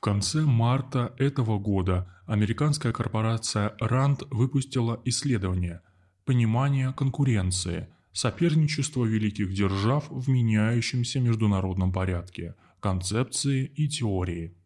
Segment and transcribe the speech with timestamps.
[0.00, 5.82] В конце марта этого года американская корпорация RAND выпустила исследование
[6.24, 7.86] «Понимание конкуренции.
[8.10, 12.54] Соперничество великих держав в меняющемся международном порядке.
[12.80, 14.56] Концепции и теории».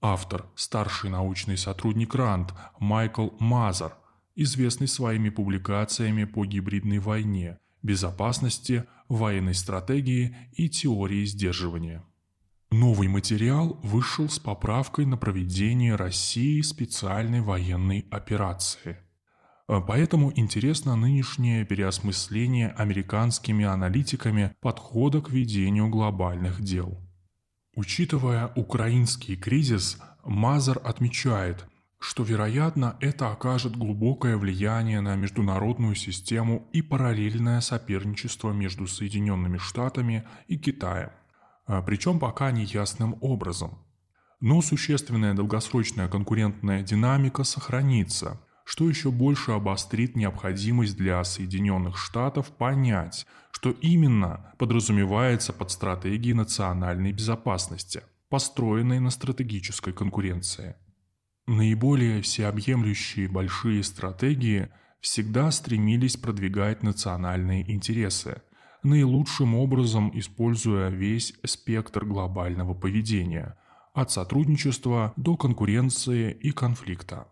[0.00, 3.98] Автор– старший научный сотрудник RAND Майкл Мазер,
[4.34, 12.02] известный своими публикациями по гибридной войне, безопасности, военной стратегии и теории сдерживания.
[12.72, 18.96] Новый материал вышел с поправкой на проведение России специальной военной операции.
[19.66, 26.96] А поэтому интересно нынешнее переосмысление американскими аналитиками подхода к ведению глобальных дел.
[27.74, 31.66] Учитывая украинский кризис, Мазер отмечает,
[31.98, 40.24] что, вероятно, это окажет глубокое влияние на международную систему и параллельное соперничество между Соединенными Штатами
[40.46, 41.10] и Китаем.
[41.72, 43.78] А, причем пока неясным образом.
[44.40, 53.24] Но существенная долгосрочная конкурентная динамика сохранится, что еще больше обострит необходимость для Соединенных Штатов понять,
[53.52, 60.74] что именно подразумевается под стратегией национальной безопасности, построенной на стратегической конкуренции.
[61.46, 68.42] Наиболее всеобъемлющие большие стратегии всегда стремились продвигать национальные интересы–
[68.82, 73.56] наилучшим образом используя весь спектр глобального поведения,
[73.92, 77.26] от сотрудничества до конкуренции и конфликта.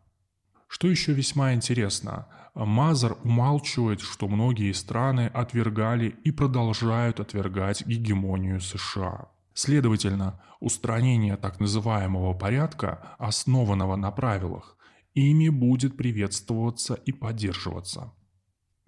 [0.66, 9.28] Что еще весьма интересно, Мазер умалчивает, что многие страны отвергали и продолжают отвергать гегемонию США.
[9.54, 14.76] Следовательно, устранение так называемого порядка, основанного на правилах,
[15.14, 18.12] ими будет приветствоваться и поддерживаться.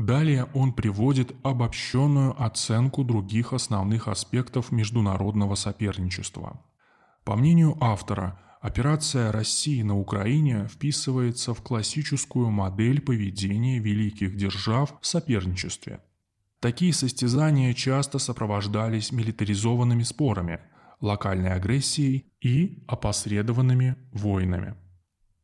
[0.01, 6.59] Далее он приводит обобщенную оценку других основных аспектов международного соперничества.
[7.23, 15.07] По мнению автора, операция России на Украине вписывается в классическую модель поведения великих держав в
[15.07, 16.01] соперничестве.
[16.61, 20.61] Такие состязания часто сопровождались милитаризованными спорами,
[21.03, 24.77] локальной агрессией и опосредованными войнами.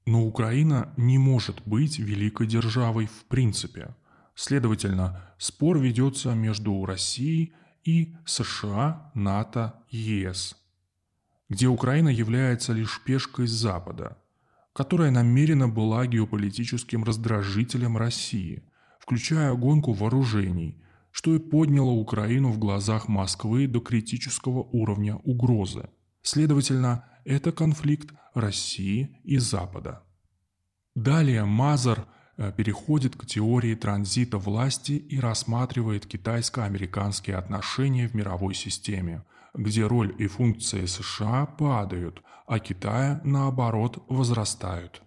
[0.07, 3.95] Но Украина не может быть великой державой в принципе–
[4.37, 7.55] Следовательно, спор ведется между Россией
[7.85, 10.57] и США, НАТО ЕС,
[11.49, 14.19] где Украина является лишь пешкой Запада,
[14.75, 18.63] которая намеренно была геополитическим раздражителем России,
[19.01, 20.83] включая гонку вооружений,
[21.13, 25.89] что и подняло Украину в глазах Москвы до критического уровня угрозы.
[26.21, 30.03] Следовательно, это конфликт России и Запада.
[30.95, 32.07] Далее Мазар
[32.57, 39.25] переходит к теории транзита власти и рассматривает китайско-американские отношения в мировой системе,
[39.55, 45.03] где роль и функции США падают, а Китая, наоборот, возрастают.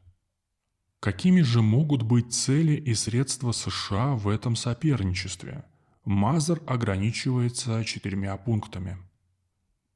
[0.99, 5.63] Какими же могут быть цели и средства США в этом соперничестве?
[6.03, 8.97] Мазер ограничивается четырьмя пунктами.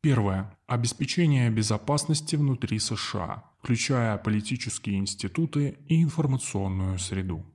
[0.01, 0.55] Первое.
[0.67, 7.45] Обеспечение безопасности внутри США– включая политические институты и информационную среду.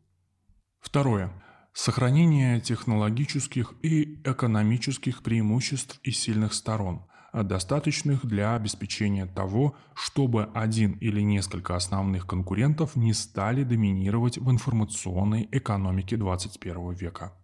[0.80, 1.30] Второе.
[1.74, 7.04] Сохранение технологических и экономических преимуществ и сильных сторон,
[7.34, 15.46] достаточных для обеспечения того, чтобы один или несколько основных конкурентов не стали доминировать в информационной
[15.52, 17.34] экономике 21 века.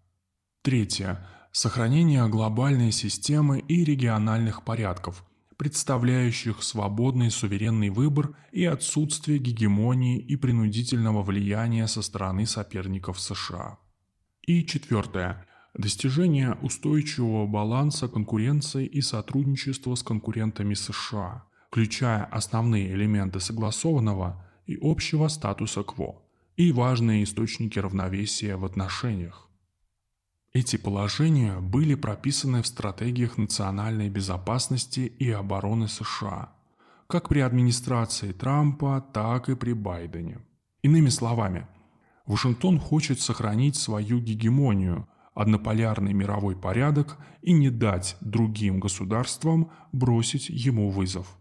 [0.62, 1.26] Третье.
[1.52, 5.22] Сохранение глобальной системы и региональных порядков–
[5.56, 13.78] представляющих свободный суверенный выбор и отсутствие гегемонии и принудительного влияния со стороны соперников США.
[14.42, 15.46] И четвертое.
[15.74, 25.28] Достижение устойчивого баланса конкуренции и сотрудничества с конкурентами США, включая основные элементы согласованного и общего
[25.28, 26.22] статуса кво
[26.56, 29.48] и важные источники равновесия в отношениях.
[30.54, 36.52] Эти положения были прописаны в стратегиях национальной безопасности и обороны США,
[37.08, 40.38] как при администрации Трампа, так и при Байдене.
[40.82, 41.66] Иными словами,
[42.24, 50.88] Вашингтон хочет сохранить свою гегемонию, однополярный мировой порядок и не дать другим государствам бросить ему
[50.88, 51.36] вызов.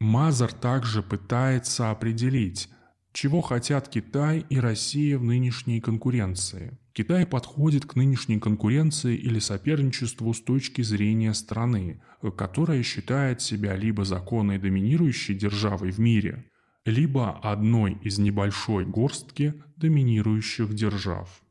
[0.00, 2.70] Мазар также пытается определить,
[3.14, 10.32] чего хотят Китай и Россия в нынешней конкуренции– Китай подходит к нынешней конкуренции или соперничеству
[10.32, 12.00] с точки зрения страны,
[12.36, 16.44] которая считает себя либо законной доминирующей державой в мире,
[16.84, 21.42] либо одной из небольшой горстки доминирующих держав.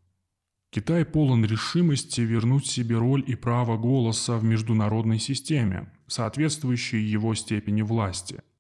[0.71, 7.81] Китай полон решимости вернуть себе роль и право голоса в международной системе, соответствующей его степени
[7.81, 8.42] власти–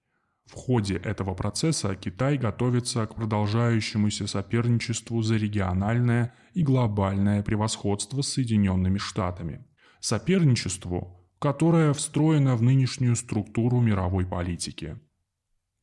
[0.45, 8.29] в ходе этого процесса Китай готовится к продолжающемуся соперничеству за региональное и глобальное превосходство с
[8.29, 9.65] Соединенными Штатами.
[9.99, 14.99] Соперничеству, которое встроено в нынешнюю структуру мировой политики.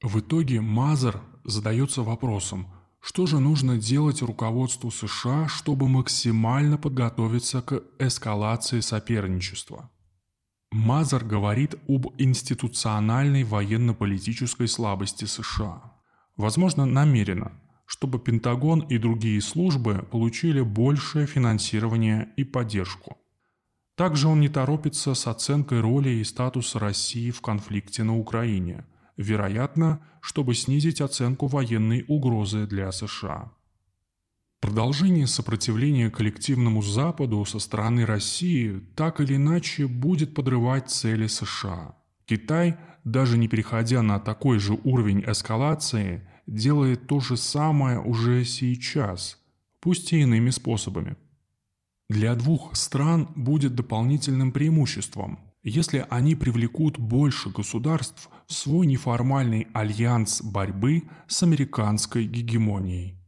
[0.03, 7.83] В итоге Мазер задается вопросом, что же нужно делать руководству США, чтобы максимально подготовиться к
[7.99, 9.91] эскалации соперничества.
[10.73, 15.95] Мазер говорит об институциональной военно-политической слабости США.
[16.37, 17.53] Возможно, намеренно,
[17.87, 23.19] чтобы Пентагон и другие службы получили большее финансирование и поддержку.
[23.97, 28.85] Также он не торопится с оценкой роли и статуса России в конфликте на Украине–
[29.21, 33.53] вероятно, чтобы снизить оценку военной угрозы для США.
[34.61, 41.97] Продолжение сопротивления коллективному Западу со стороны России так или иначе будет подрывать цели США.
[42.27, 49.39] Китай, даже не переходя на такой же уровень эскалации, делает то же самое уже сейчас,
[49.81, 51.17] пусть и иными способами.
[52.11, 60.43] Для двух стран будет дополнительным преимуществом– если они привлекут больше государств в свой неформальный альянс
[60.43, 63.20] борьбы с американской гегемонией.